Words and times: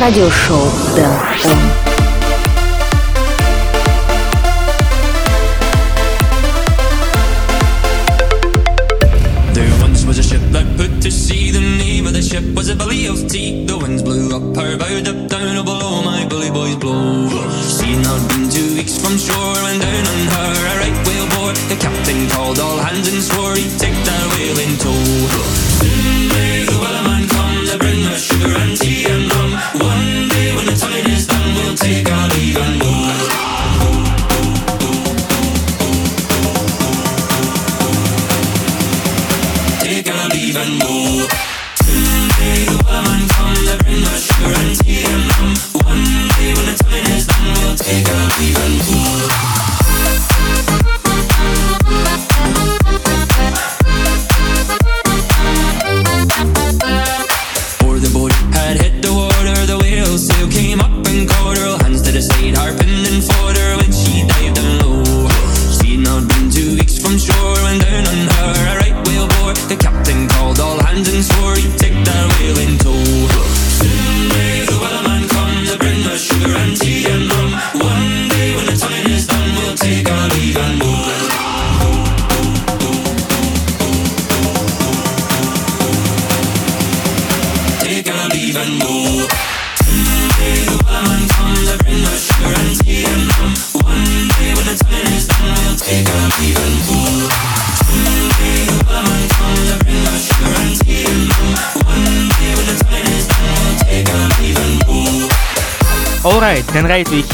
радиошоу 0.00 0.70
«Дэн 0.94 1.87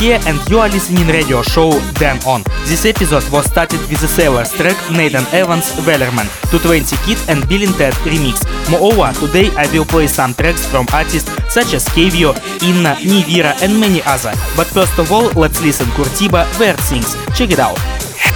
here 0.05 0.21
and 0.27 0.39
you 0.51 0.59
are 0.59 0.69
listening 0.69 1.09
radio 1.09 1.41
show 1.41 1.71
Dan 1.95 2.21
On. 2.27 2.43
This 2.69 2.85
episode 2.85 3.25
was 3.33 3.47
started 3.47 3.81
with 3.89 4.01
the 4.05 4.09
Sailors 4.09 4.53
track 4.53 4.77
Nathan 4.93 5.25
Evans 5.33 5.73
Wellerman, 5.87 6.29
220 6.53 6.93
Kid 7.07 7.19
and 7.31 7.41
Billen 7.49 7.73
Ted 7.79 7.95
remix. 8.05 8.45
Moreover, 8.69 9.09
today 9.19 9.49
I 9.57 9.65
will 9.73 9.87
play 9.87 10.07
some 10.07 10.35
tracks 10.35 10.67
from 10.67 10.85
artists 10.93 11.31
such 11.49 11.73
as 11.73 11.89
Kavio, 11.97 12.37
Inna, 12.61 13.01
Nivira 13.01 13.57
and 13.63 13.81
many 13.81 14.03
other. 14.05 14.37
But 14.57 14.67
first 14.67 14.99
of 14.99 15.11
all, 15.11 15.33
let's 15.41 15.63
listen 15.63 15.87
Kurtiba 15.97 16.45
Weird 16.61 16.79
Things. 16.81 17.17
Check 17.33 17.53
it 17.53 17.59
out. 17.59 17.81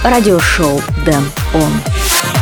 Radio 0.03 0.39
show 0.39 0.79
Дэн 1.05 1.23
On. 1.53 2.38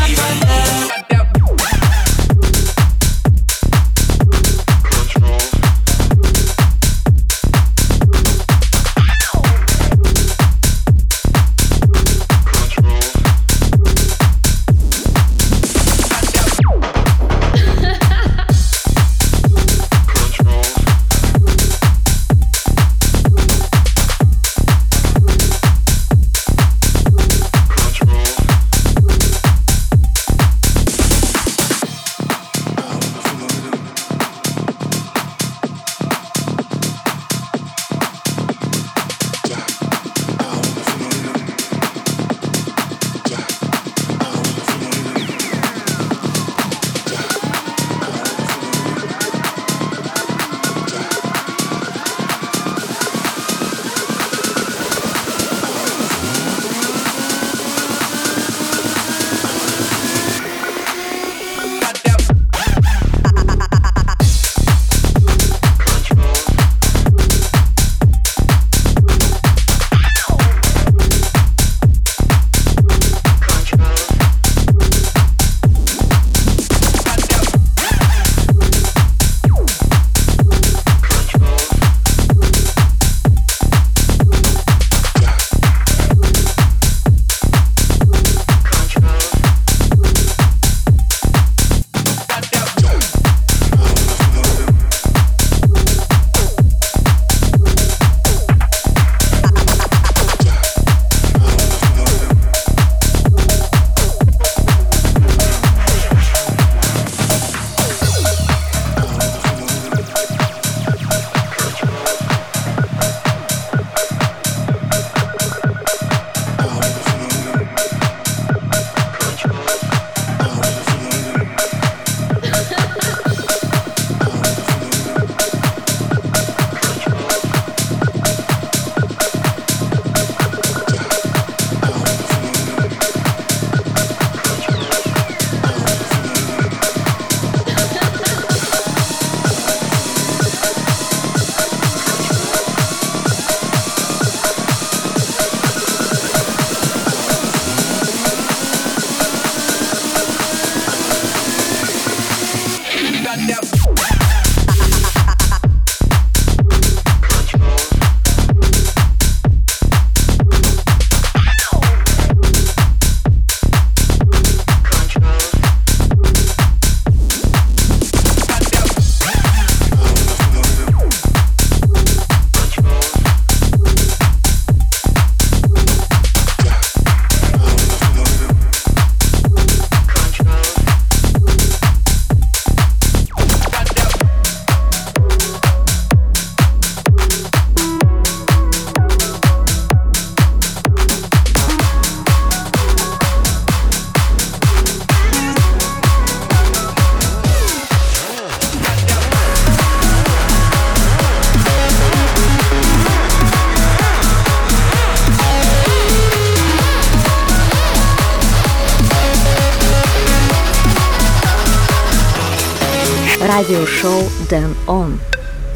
Radio 213.57 213.85
show 213.85 214.29
Dan 214.49 214.75
On. 214.87 215.19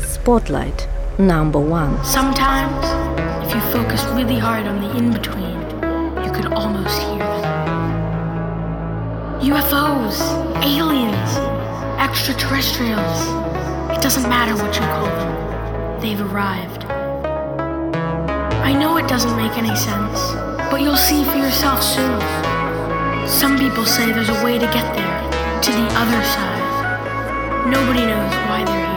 Spotlight 0.06 0.88
number 1.18 1.60
one. 1.60 1.98
Sometimes, 2.06 2.86
if 3.44 3.56
you 3.56 3.62
focus 3.74 4.04
really 4.14 4.38
hard 4.38 4.68
on 4.68 4.82
the 4.82 4.96
in 4.96 5.12
between, 5.12 5.60
you 6.24 6.32
can 6.32 6.54
almost 6.54 7.02
hear 7.02 7.18
them. 7.18 7.42
UFOs, 9.42 10.22
aliens, 10.64 11.32
extraterrestrials. 12.00 13.20
It 13.98 14.00
doesn't 14.04 14.30
matter 14.30 14.54
what 14.62 14.76
you 14.76 14.86
call 14.94 15.10
them, 15.20 16.02
they've 16.02 16.22
arrived. 16.22 16.86
I 18.62 18.74
know 18.74 18.98
it 18.98 19.08
doesn't 19.08 19.36
make 19.36 19.58
any 19.58 19.76
sense, 19.76 20.20
but 20.70 20.82
you'll 20.82 20.96
see 21.10 21.24
for 21.24 21.38
yourself 21.38 21.82
soon. 21.82 22.22
Some 23.28 23.58
people 23.58 23.86
say 23.86 24.12
there's 24.12 24.30
a 24.30 24.44
way 24.46 24.60
to 24.60 24.68
get 24.68 24.94
there, 24.94 25.62
to 25.64 25.72
the 25.72 25.88
other 25.98 26.24
side. 26.26 26.61
Nobody 27.70 28.06
knows 28.06 28.34
why 28.50 28.64
they're 28.66 28.91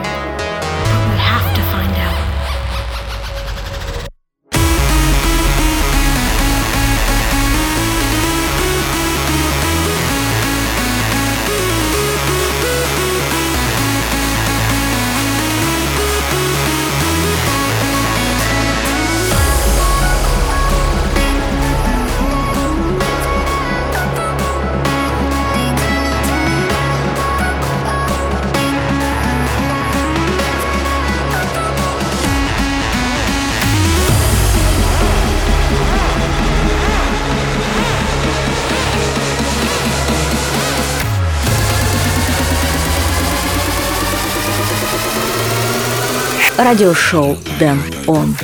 Радиошоу 46.56 47.36
Дэн 47.58 47.82
Он. 48.06 48.36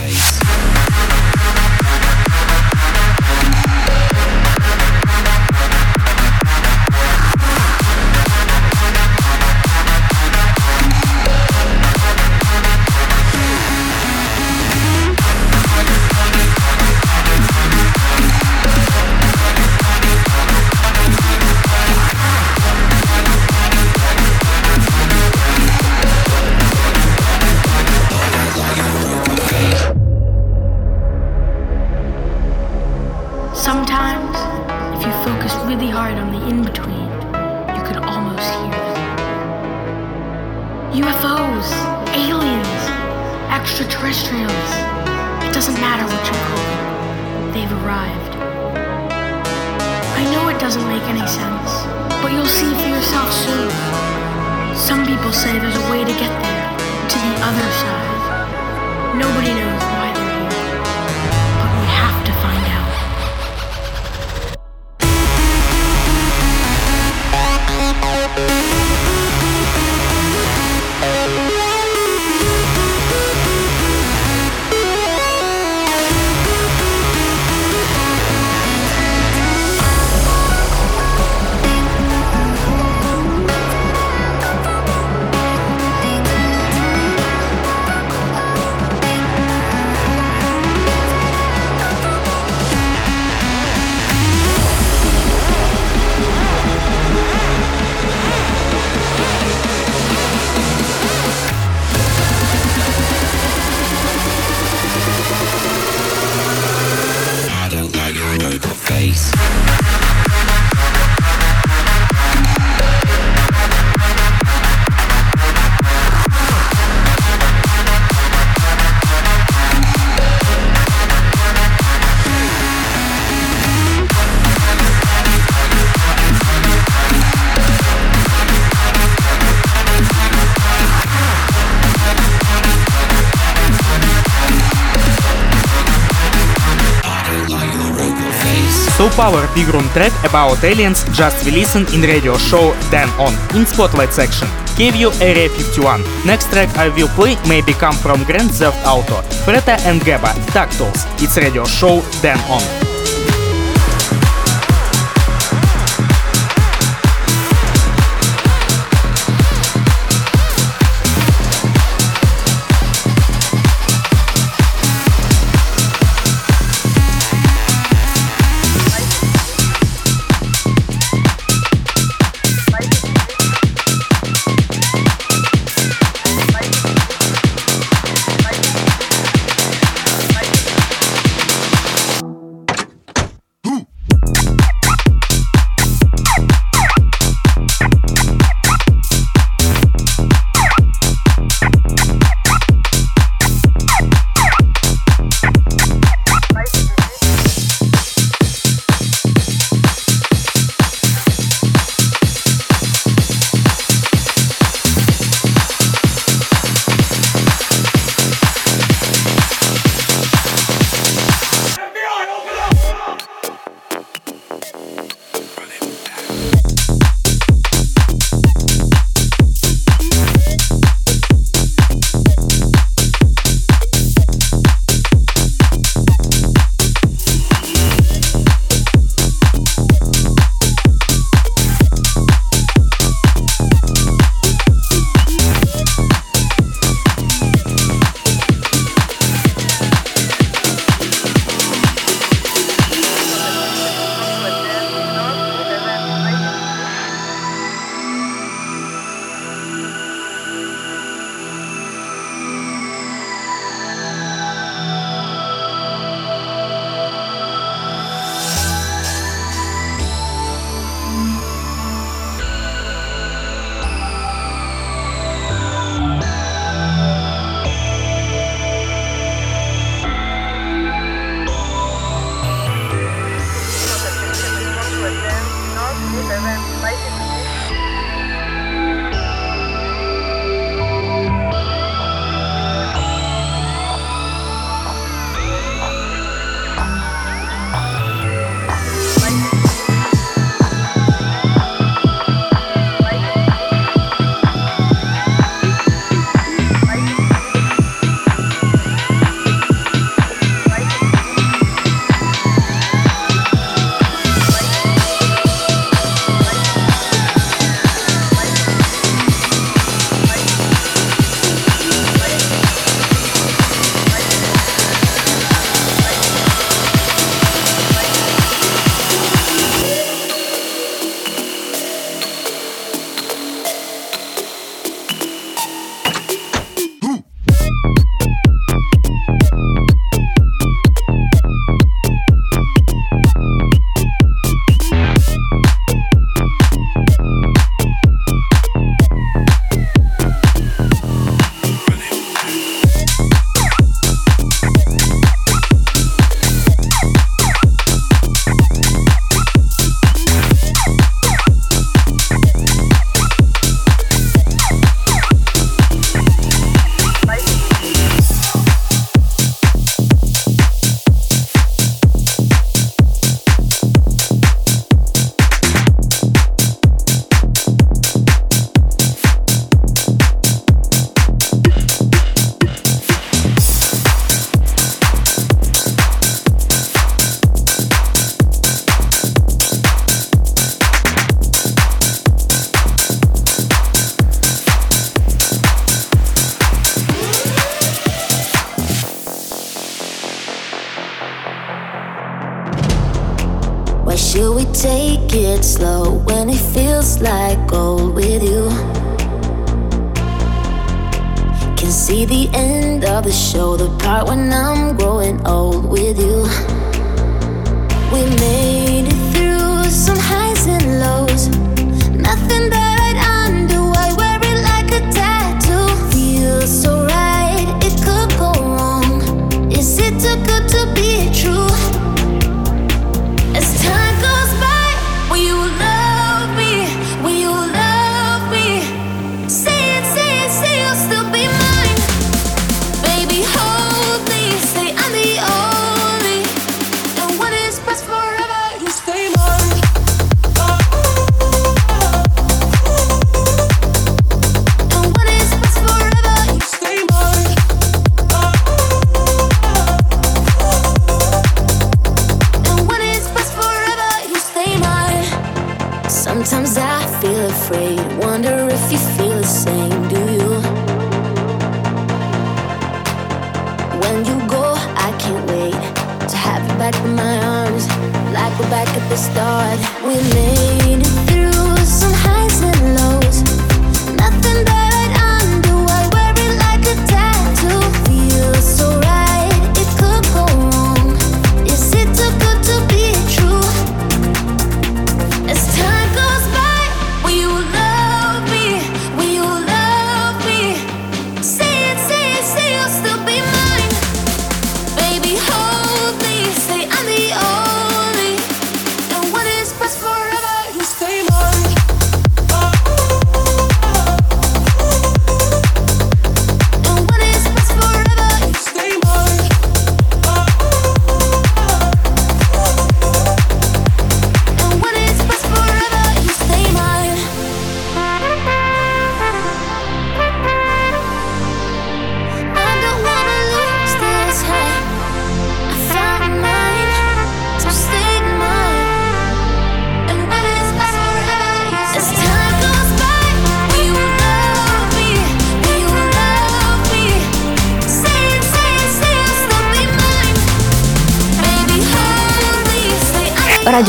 Power 139.21 139.47
Big 139.55 139.69
Room 139.69 139.87
track 139.93 140.13
about 140.25 140.65
aliens 140.65 141.05
just 141.13 141.45
listen 141.45 141.85
in 141.93 142.01
radio 142.01 142.39
show 142.39 142.73
Dan 142.91 143.07
On 143.21 143.35
in 143.55 143.67
Spotlight 143.67 144.15
section. 144.15 144.49
KVU 144.81 145.13
Area 145.21 145.51
51. 145.51 146.01
Next 146.25 146.49
track 146.51 146.75
I 146.79 146.89
will 146.89 147.09
play 147.09 147.37
maybe 147.47 147.75
come 147.75 147.93
from 147.93 148.25
Grand 148.25 148.51
Theft 148.51 148.81
Auto. 148.87 149.21
Freta 149.45 149.77
and 149.85 150.01
Geba, 150.01 150.33
Tactals. 150.57 151.05
It's 151.23 151.37
radio 151.37 151.67
show 151.67 152.01
Dan 152.23 152.41
On. 152.49 152.90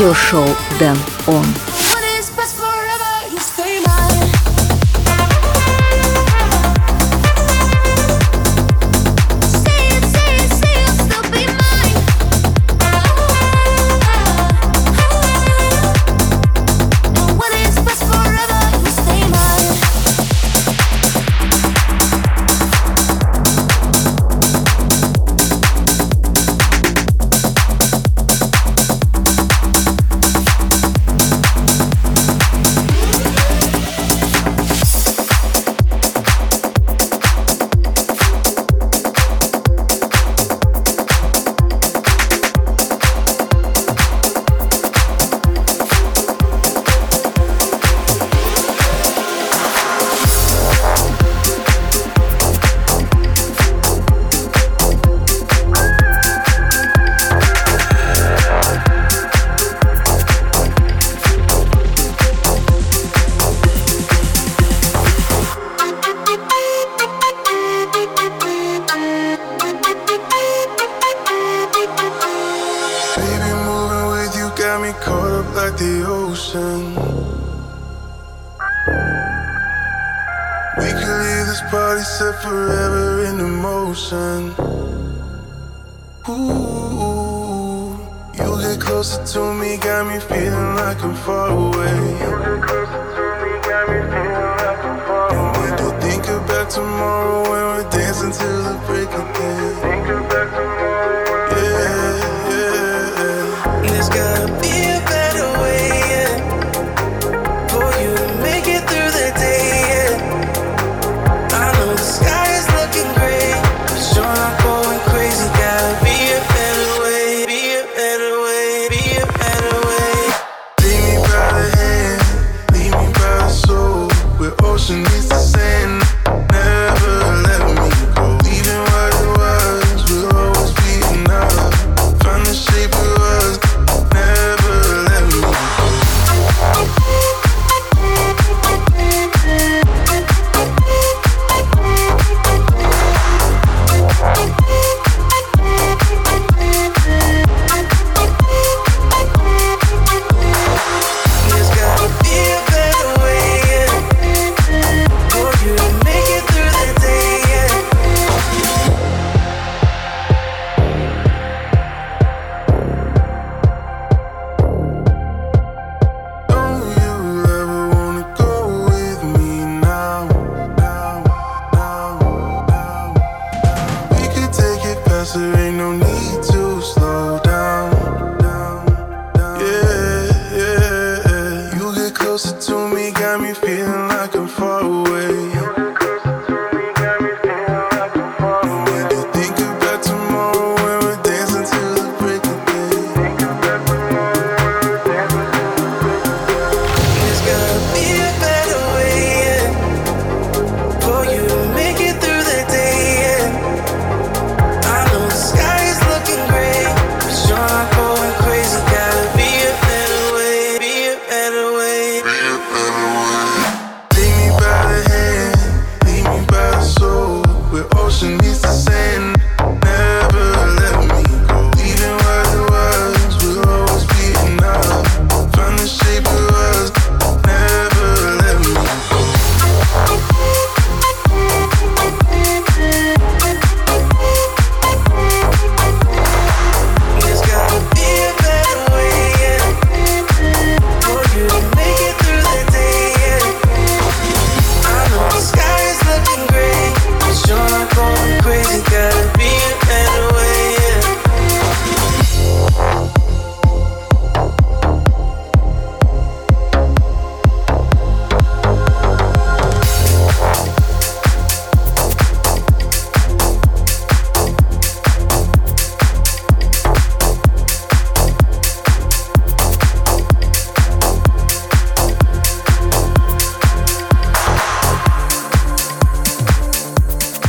Радиошоу 0.02 0.48
Дэн 0.80 1.11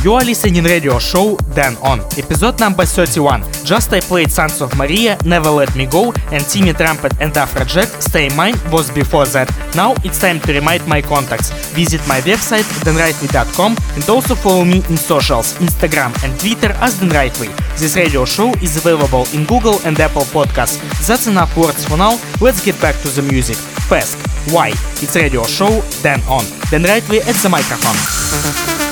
You 0.04 0.12
are 0.12 0.22
listening 0.22 0.62
radio 0.64 0.98
show 0.98 1.34
Dan 1.54 1.78
On, 1.78 1.98
episode 2.18 2.60
number 2.60 2.84
31. 2.84 3.42
Just 3.64 3.90
I 3.90 4.00
played 4.00 4.30
Sons 4.30 4.60
of 4.60 4.76
Maria, 4.76 5.16
Never 5.24 5.48
Let 5.48 5.74
Me 5.74 5.86
Go, 5.86 6.12
and 6.30 6.44
Timmy 6.44 6.74
Trumpet 6.74 7.14
and 7.22 7.32
Afrojack, 7.32 8.02
Stay 8.02 8.28
Mine 8.36 8.54
was 8.70 8.90
before 8.90 9.24
that. 9.28 9.48
Now 9.74 9.94
it's 10.04 10.20
time 10.20 10.40
to 10.40 10.52
remind 10.52 10.86
my 10.86 11.00
contacts. 11.00 11.48
Visit 11.72 12.06
my 12.06 12.20
website 12.20 12.68
danrightway.com 12.84 13.78
and 13.94 14.06
also 14.10 14.34
follow 14.34 14.66
me 14.66 14.84
in 14.90 14.98
socials, 14.98 15.54
Instagram 15.54 16.12
and 16.22 16.38
Twitter 16.38 16.74
as 16.84 17.00
Dan 17.00 17.08
Rightway. 17.08 17.48
This 17.78 17.96
radio 17.96 18.26
show 18.26 18.52
is 18.60 18.76
available 18.76 19.24
in 19.32 19.46
Google 19.46 19.80
and 19.86 19.98
Apple 19.98 20.28
Podcasts. 20.36 20.76
That's 21.06 21.28
enough 21.28 21.56
words 21.56 21.82
for 21.88 21.96
now. 21.96 22.20
Let's 22.42 22.62
get 22.62 22.78
back 22.78 23.00
to 23.00 23.08
the 23.08 23.22
music. 23.22 23.56
Fast. 23.88 24.18
Why? 24.52 24.68
It's 25.00 25.16
radio 25.16 25.44
show 25.44 25.80
Dan 26.02 26.20
On. 26.28 26.44
Dan 26.68 26.82
Rightway 26.82 27.20
at 27.26 27.36
the 27.36 27.48
microphone. 27.48 28.83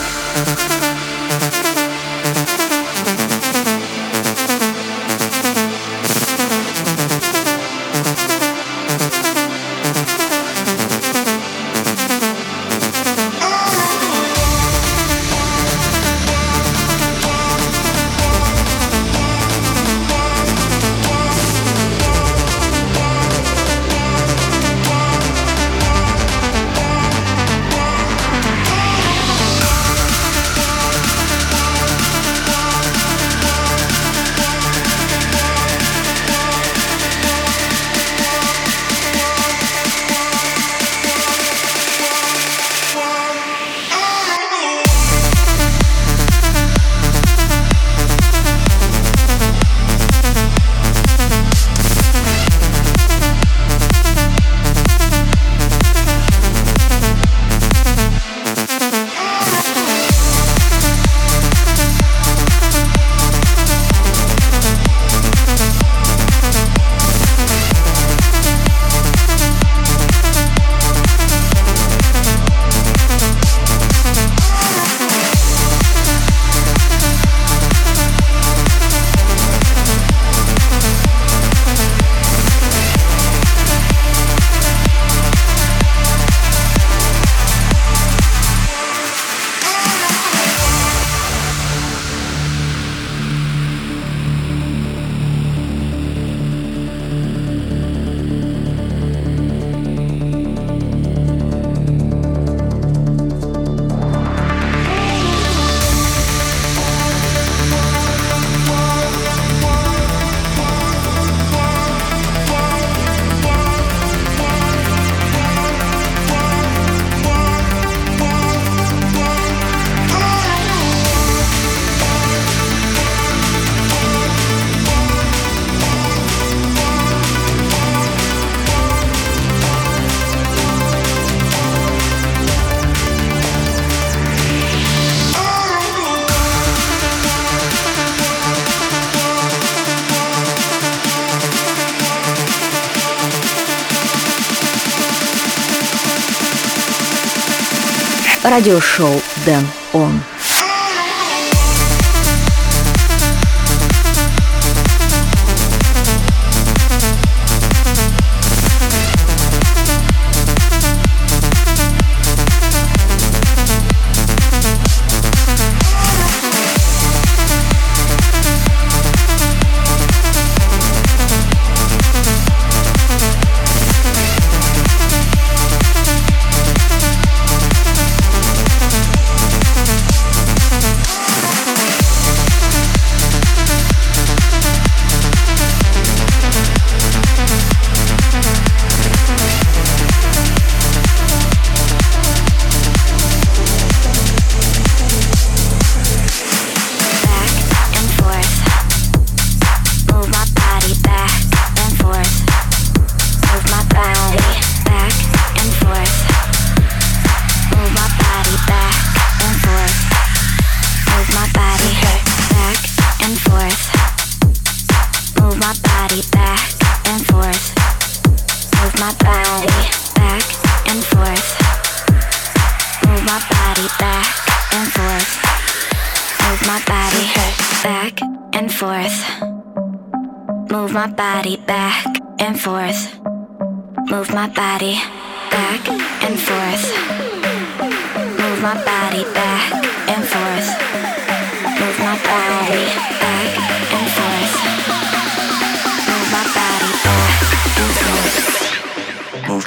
Радиошоу 148.53 149.19
Дэн 149.47 149.67
Он. 149.95 150.21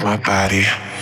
my 0.06 0.18
body. 0.18 0.95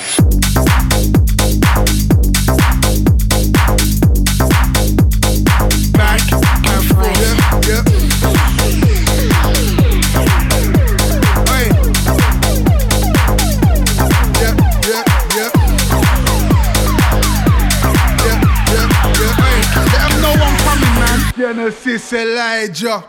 sis 21.73 22.13
Elijah. 22.13 23.03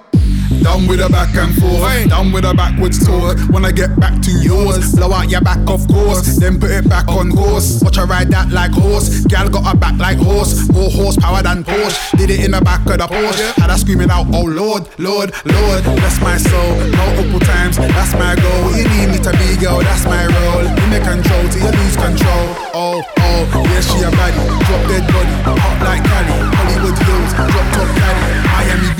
Down 0.62 0.86
with 0.88 1.00
a 1.00 1.10
back 1.10 1.34
and 1.36 1.52
forth, 1.60 1.84
hey. 1.92 2.08
down 2.08 2.32
with 2.32 2.44
a 2.44 2.54
backwards 2.54 2.96
tour. 3.04 3.36
When 3.52 3.66
I 3.66 3.70
get 3.72 4.00
back 4.00 4.16
to 4.22 4.30
yours, 4.30 4.94
blow 4.96 5.12
out 5.12 5.28
your 5.28 5.42
back, 5.42 5.60
of 5.68 5.86
course. 5.88 6.40
Then 6.40 6.58
put 6.58 6.70
it 6.70 6.88
back 6.88 7.06
on 7.08 7.32
course. 7.32 7.82
Watch 7.82 7.96
her 7.96 8.06
ride 8.06 8.30
that 8.32 8.48
like 8.48 8.72
horse. 8.72 9.26
Gal 9.26 9.50
got 9.50 9.68
a 9.68 9.76
back 9.76 9.98
like 10.00 10.16
horse, 10.16 10.64
more 10.72 10.88
horsepower 10.88 11.42
than 11.42 11.64
Porsche. 11.64 12.16
Did 12.16 12.30
it 12.30 12.40
in 12.44 12.52
the 12.52 12.62
back 12.62 12.80
of 12.88 12.96
the 12.96 13.06
Porsche. 13.06 13.52
Had 13.60 13.68
I 13.68 13.76
screaming 13.76 14.10
out, 14.10 14.24
oh 14.32 14.48
Lord, 14.48 14.88
Lord, 14.96 15.36
Lord. 15.44 15.84
Bless 15.84 16.16
my 16.24 16.38
soul, 16.38 16.80
multiple 16.96 17.40
times. 17.40 17.76
That's 17.76 18.14
my 18.16 18.32
goal. 18.32 18.72
You 18.72 18.88
need 18.88 19.12
me 19.12 19.18
to 19.20 19.32
be 19.36 19.60
girl, 19.60 19.84
that's 19.84 20.08
my 20.08 20.24
role. 20.24 20.64
In 20.64 20.88
the 20.88 21.00
control 21.04 21.44
till 21.52 21.60
you 21.60 21.72
lose 21.76 21.96
control. 22.00 22.44
Oh, 22.72 23.04
oh, 23.04 23.68
yeah, 23.68 23.84
she 23.84 24.00
a 24.00 24.08
baddie. 24.16 24.40
Drop 24.64 24.82
dead 24.88 25.04
body, 25.12 25.60
hot 25.60 25.76
like 25.84 26.04
Cali. 26.08 26.32
Hollywood 26.56 26.96
Hills, 27.04 27.32
drop 27.36 27.68
top 27.76 28.03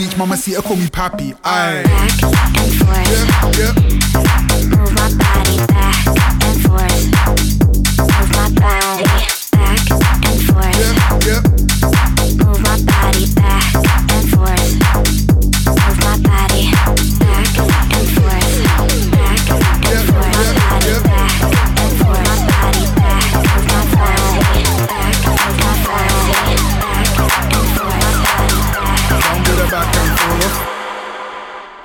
beach, 0.04 0.16
mama 0.16 0.36
see 0.36 0.52
her 0.54 0.62
call 0.62 0.76
me 0.76 0.86
papi. 0.86 1.36
Aye. 1.44 1.82
back, 1.84 2.20
back 2.20 2.56
and 2.58 2.72
forth. 2.80 3.08
Yep, 3.14 3.58
yep. 3.58 3.74
Move 4.70 4.92
my 4.94 5.08
body 5.16 5.56
back 5.66 6.06
and 6.44 6.58
forth. 6.62 7.04
Move 7.98 8.30
my 8.32 8.48
body 8.60 9.04
back 9.52 9.90
and 9.90 10.40
forth. 10.46 11.26
Yeah. 11.26 11.58
Yeah. 11.58 11.63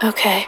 Okay. 0.01 0.47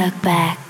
look 0.00 0.22
back. 0.22 0.69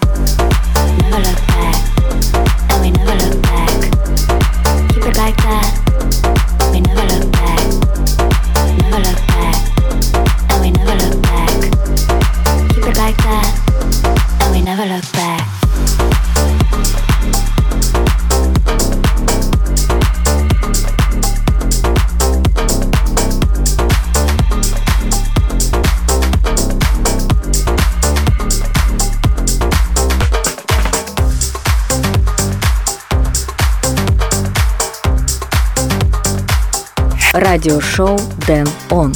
радиошоу 37.60 38.18
Дэн 38.46 38.66
Он. 38.90 39.14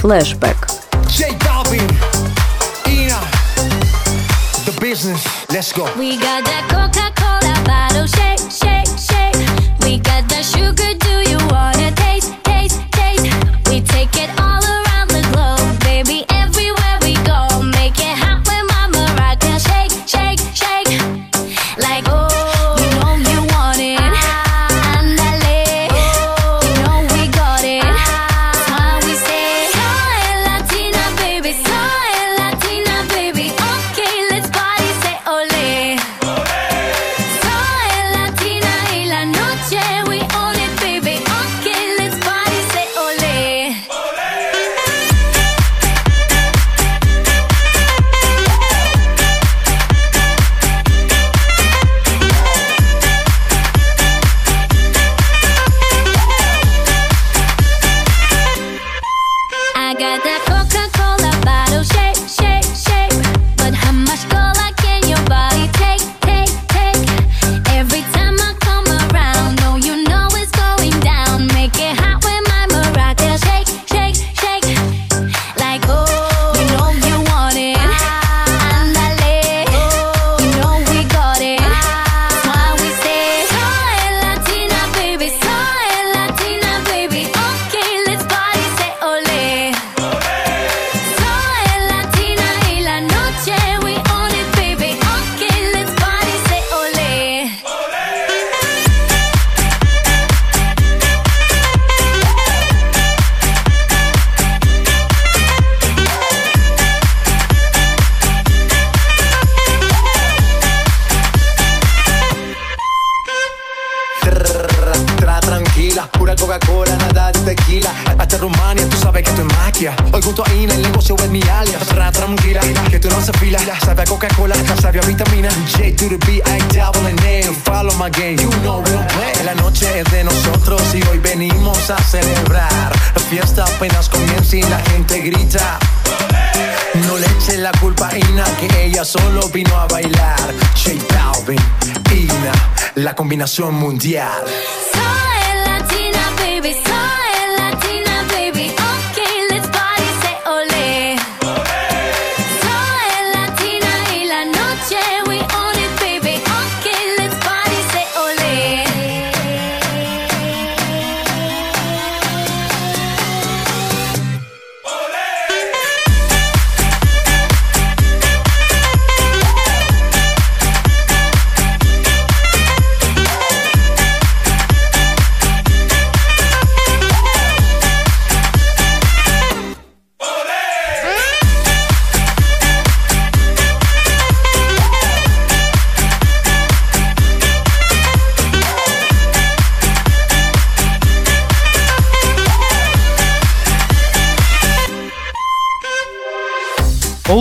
Флэшбэк. 0.00 0.56
Business. 4.80 5.22
Let's 5.50 5.72
go. 5.72 5.84
We 5.96 6.16
got 6.16 6.42
that 6.46 6.64
Coca-Cola 6.72 7.54
bottle 7.64 8.06
shake. 8.06 8.49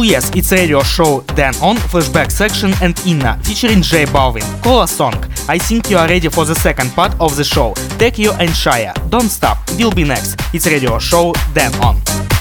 yes, 0.10 0.32
it's 0.36 0.52
radio 0.52 0.82
show 0.82 1.22
Dan 1.36 1.54
On 1.62 1.76
Flashback 1.76 2.32
Section 2.32 2.74
and 2.82 3.00
Inna 3.06 3.40
featuring 3.44 3.82
J 3.82 4.06
Balvin. 4.06 4.44
Cola 4.64 4.88
Song. 4.88 5.14
I 5.48 5.58
think 5.60 5.90
you 5.90 5.98
are 5.98 6.08
ready 6.08 6.30
for 6.30 6.46
the 6.46 6.56
second 6.56 6.90
part 6.92 7.14
of 7.20 7.36
the 7.36 7.44
show. 7.44 7.74
Take 8.00 8.18
you 8.18 8.32
and 8.34 8.50
Shia. 8.50 8.94
Don't 9.10 9.30
stop. 9.30 9.58
We'll 9.78 9.92
be 9.92 10.04
next. 10.04 10.36
It's 10.54 10.66
radio 10.66 10.98
show 10.98 11.34
Dan 11.54 11.74
On. 11.84 12.39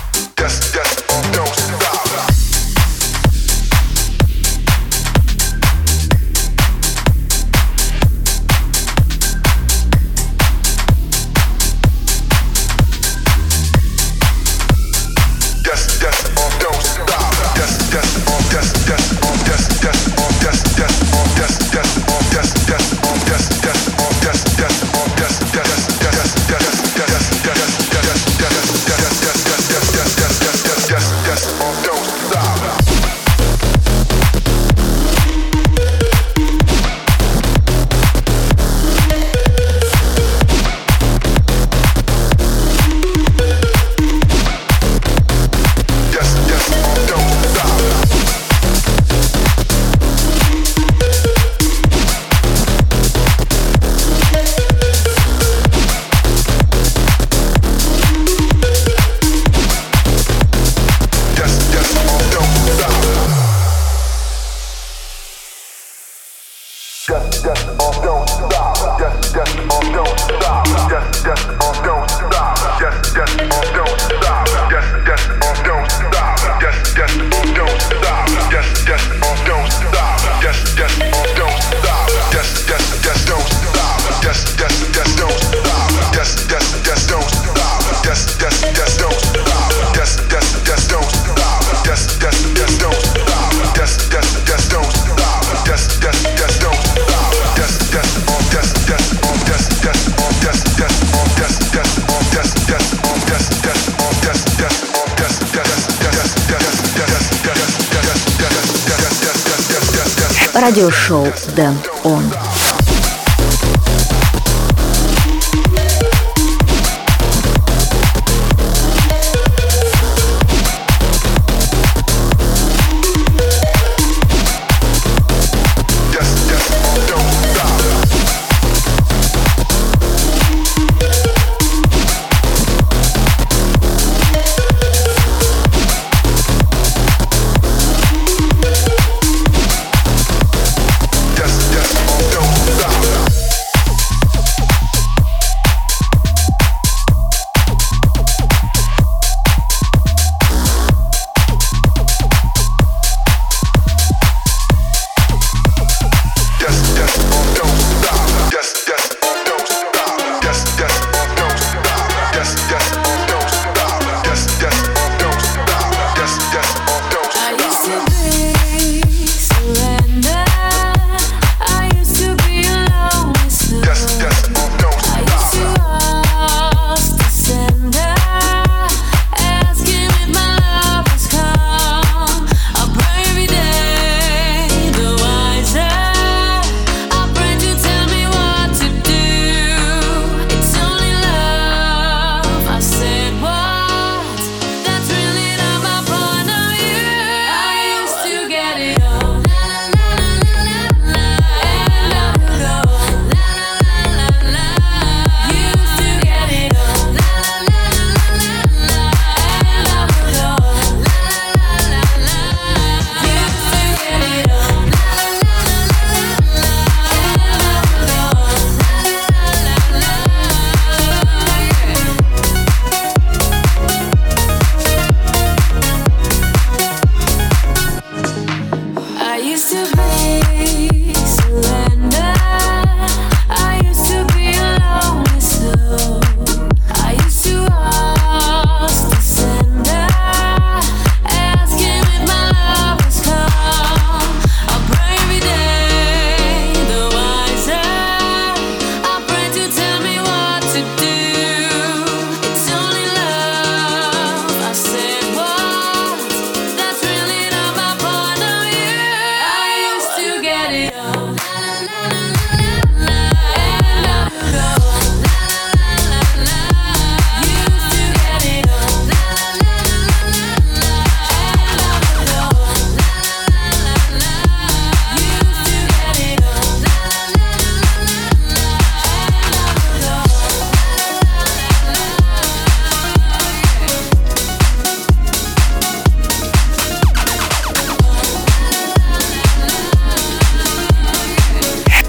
Радиошоу 110.69 111.27
Дэн 111.57 111.75
Он. 112.05 112.23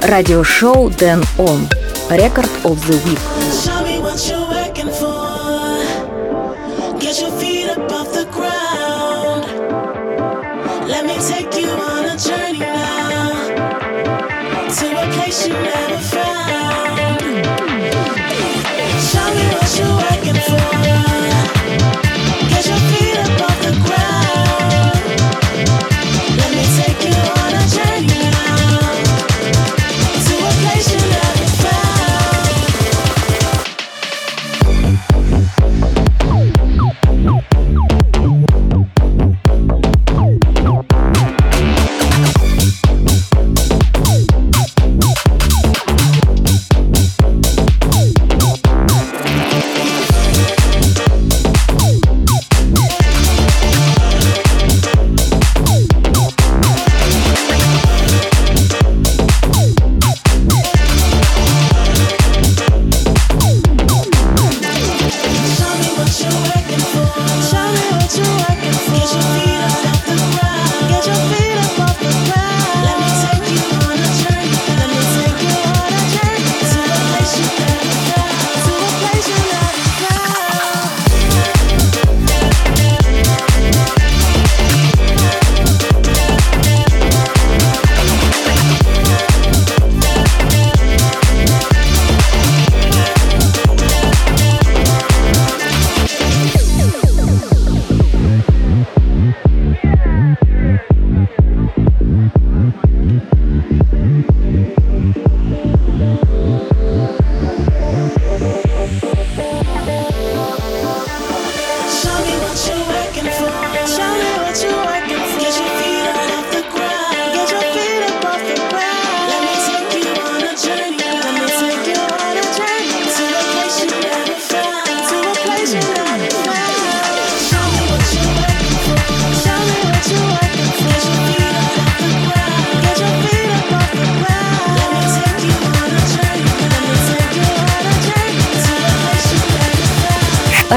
радиошоу 0.01 0.89
Дэн 0.89 1.23
Он. 1.37 1.67
Рекорд 2.09 2.49
of 2.63 2.77
the 2.87 2.97
Week. 3.05 3.19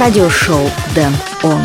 радиошоу 0.03 0.69
Дэн 0.97 1.15
Он. 1.45 1.62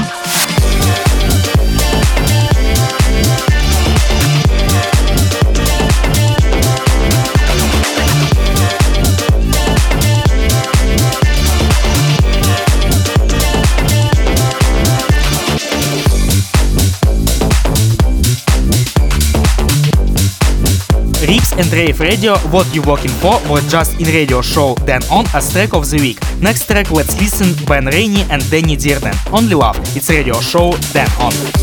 and 21.58 21.72
rave 21.74 22.00
radio 22.00 22.38
What 22.50 22.74
You 22.74 22.82
Walking 22.84 23.10
For 23.10 23.40
was 23.50 23.70
just 23.70 24.00
in 24.00 24.08
radio 24.08 24.42
show 24.42 24.76
Dan 24.86 25.02
On 25.12 25.26
a 25.34 25.42
track 25.42 25.74
of 25.74 25.90
the 25.90 25.98
week. 26.00 26.20
Next 26.40 26.68
track 26.68 26.92
let's 26.92 27.20
listen 27.20 27.54
Ben 27.66 27.86
Rainey 27.86 28.24
and 28.30 28.42
Danny 28.50 28.78
Dearden. 28.78 29.16
Only 29.34 29.56
Love. 29.56 29.78
It's 29.96 30.10
radio 30.10 30.40
show 30.40 30.72
Dan 30.94 31.10
On. 31.20 31.57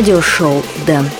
радиошоу 0.00 0.64
«Дэн». 0.86 1.19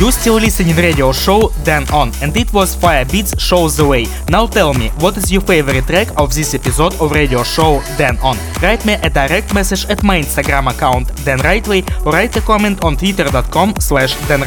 You're 0.00 0.12
still 0.12 0.36
listening 0.36 0.74
radio 0.76 1.12
show 1.12 1.52
Dan 1.62 1.84
On, 1.92 2.10
and 2.22 2.34
it 2.34 2.50
was 2.54 2.74
Firebeats 2.74 3.38
Shows 3.38 3.76
the 3.76 3.86
Way. 3.86 4.06
Now 4.30 4.46
tell 4.46 4.72
me, 4.72 4.88
what 4.98 5.14
is 5.18 5.30
your 5.30 5.42
favorite 5.42 5.84
track 5.84 6.08
of 6.16 6.34
this 6.34 6.54
episode 6.54 6.94
of 7.02 7.12
radio 7.12 7.42
show 7.42 7.82
Dan 7.98 8.16
On? 8.22 8.34
Write 8.62 8.86
me 8.86 8.94
a 8.94 9.10
direct 9.10 9.52
message 9.52 9.84
at 9.90 10.02
my 10.02 10.18
Instagram 10.18 10.70
account 10.70 11.08
Dan 11.26 11.40
Rightway 11.40 11.84
or 12.06 12.12
write 12.12 12.34
a 12.34 12.40
comment 12.40 12.82
on 12.82 12.96
twitter.com 12.96 13.74
slash 13.78 14.16
Dan 14.26 14.40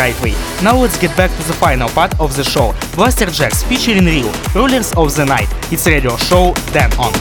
Now 0.64 0.76
let's 0.76 0.98
get 0.98 1.16
back 1.16 1.30
to 1.30 1.44
the 1.44 1.54
final 1.54 1.88
part 1.90 2.20
of 2.20 2.36
the 2.36 2.44
show. 2.44 2.74
Blasterjaxx 2.98 3.64
featuring 3.66 4.06
Rio, 4.06 4.34
Rulers 4.56 4.92
of 4.94 5.16
the 5.16 5.24
Night. 5.24 5.50
It's 5.72 5.86
radio 5.86 6.18
show 6.18 6.56
Dan 6.74 6.92
On. 6.98 7.14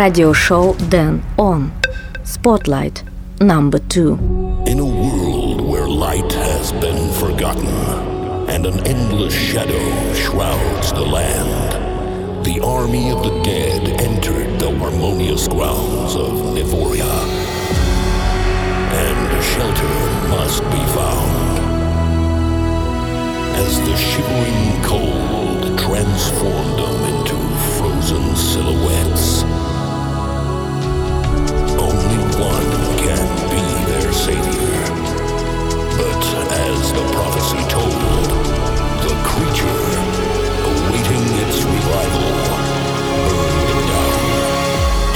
радиошоу 0.00 0.76
Дэн 0.90 1.20
Он. 1.36 1.70
Spotlight 2.24 3.02
number 3.38 3.78
two. 3.94 4.16
In 4.66 4.78
a 4.78 4.84
world 5.02 5.60
where 5.60 5.86
light 5.86 6.32
has 6.32 6.72
been 6.72 7.12
forgotten 7.22 7.68
and 8.48 8.64
an 8.64 8.78
endless 8.86 9.34
shadow 9.34 9.84
shrouds 10.14 10.90
the 10.94 11.04
land, 11.04 12.46
the 12.46 12.60
army 12.64 13.10
of 13.10 13.22
the 13.22 13.42
dead 13.42 13.82
entered 14.00 14.58
the 14.58 14.70
harmonious 14.78 15.46
grounds 15.48 16.16
of 16.16 16.32
Nivoria, 16.56 17.12
And 19.04 19.44
shelter 19.52 19.96
must 20.34 20.62
be 20.74 20.82
found. 20.96 21.58
As 23.64 23.72
the 23.86 23.96
shivering 23.96 24.82
cold 24.82 25.78
transformed 25.78 26.76
them 26.82 26.98
into 27.12 27.36
frozen 27.76 28.34
silhouettes, 28.34 29.44
savior. 34.20 34.84
But 35.96 36.24
as 36.52 36.92
the 36.92 37.04
prophecy 37.16 37.62
told, 37.72 38.28
the 39.04 39.14
creature, 39.30 39.80
awaiting 40.68 41.24
its 41.42 41.58
revival, 41.64 42.28
burned 43.56 43.88
down 43.92 44.12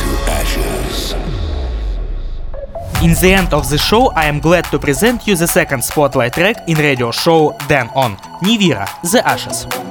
to 0.01 0.09
ashes. 0.41 1.15
In 3.03 3.13
the 3.21 3.35
end 3.35 3.53
of 3.53 3.69
the 3.69 3.77
show, 3.77 4.11
I 4.13 4.25
am 4.25 4.41
glad 4.41 4.65
to 4.73 4.79
present 4.79 5.27
you 5.27 5.37
the 5.37 5.49
second 5.49 5.85
spotlight 5.85 6.33
track 6.33 6.57
in 6.67 6.79
radio 6.79 7.11
show 7.11 7.55
Dan 7.69 7.91
On, 7.95 8.17
Nivira, 8.43 8.87
The 9.13 9.21
Ashes. 9.29 9.84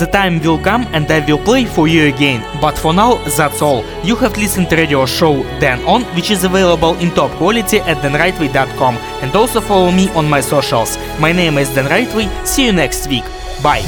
The 0.00 0.06
time 0.06 0.40
will 0.40 0.56
come 0.56 0.86
and 0.94 1.04
I 1.12 1.20
will 1.26 1.44
play 1.44 1.66
for 1.66 1.86
you 1.86 2.06
again. 2.06 2.40
But 2.58 2.78
for 2.78 2.94
now, 2.94 3.16
that's 3.36 3.60
all. 3.60 3.84
You 4.02 4.16
have 4.16 4.34
listened 4.38 4.70
to 4.70 4.76
radio 4.76 5.04
show 5.04 5.42
Dan 5.60 5.78
On, 5.84 6.04
which 6.16 6.30
is 6.30 6.42
available 6.42 6.94
in 7.00 7.10
top 7.10 7.30
quality 7.32 7.80
at 7.80 7.98
danrightway.com 7.98 8.94
and 9.20 9.36
also 9.36 9.60
follow 9.60 9.92
me 9.92 10.08
on 10.12 10.26
my 10.26 10.40
socials. 10.40 10.96
My 11.20 11.32
name 11.32 11.58
is 11.58 11.68
Dan 11.74 11.84
Rightway. 11.84 12.30
See 12.46 12.64
you 12.64 12.72
next 12.72 13.08
week. 13.08 13.24
Bye. 13.62 13.84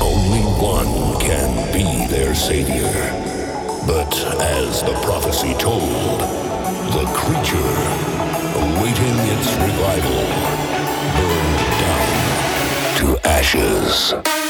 Only 0.00 0.46
one 0.62 1.18
can 1.18 1.50
be 1.72 2.06
their 2.06 2.36
savior. 2.36 2.94
But 3.84 4.14
as 4.38 4.84
the 4.84 4.94
prophecy 5.02 5.54
told, 5.54 6.20
the 6.94 7.06
creature, 7.18 7.74
awaiting 8.62 9.18
its 9.34 9.48
revival, 9.58 10.22
burned 11.18 11.60
down 11.82 12.08
to 12.98 13.28
ashes. 13.28 14.47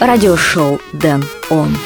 Радиошоу 0.00 0.80
Дэн 0.92 1.24
Он. 1.50 1.76